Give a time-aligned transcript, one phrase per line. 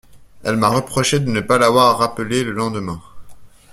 [0.43, 2.99] Elle m'a reproché de ne pas l'avoir rappelée le lendemain.